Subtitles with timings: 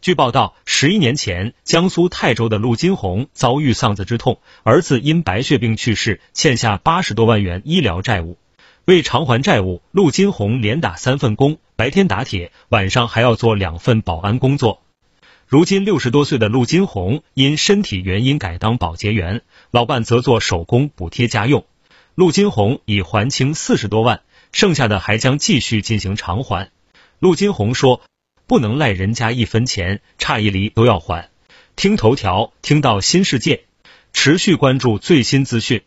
[0.00, 8.38] 据报道，十一年前，江苏泰州的陆金红遭遇丧子之痛，儿子因白血病去世，欠下八十多万元医疗债务。
[8.84, 14.82] 为偿还债务，陆金红连打三份工，白天打铁，晚上还要做两份保安工作。
[15.48, 19.42] 如今六十多岁的陆金红因身体原因改当保洁员，
[19.72, 21.64] 老伴则做手工补贴家用。
[22.14, 24.20] 陆金红已还清四十多万，
[24.52, 26.70] 剩下的还将继续进行偿还。
[27.18, 28.00] 陆金红说。
[28.48, 31.28] 不能赖人家一分钱，差一厘都要还。
[31.76, 33.64] 听头条，听到新世界，
[34.14, 35.82] 持续关注最新资讯。